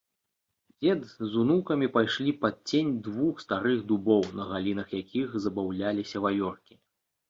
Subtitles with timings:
[0.77, 6.85] Дзед з унукамі пайшлі пад цень двух старых дубоў, на галінах якіх забаўляліся вавёркі.